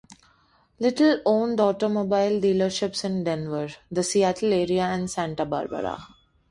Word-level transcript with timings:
Little 0.79 1.19
owned 1.27 1.59
automobile 1.59 2.41
dealerships 2.41 3.05
in 3.05 3.23
Denver, 3.23 3.69
the 3.91 4.01
Seattle 4.01 4.51
area 4.51 4.85
and 4.85 5.07
Santa 5.07 5.45
Barbara. 5.45 5.99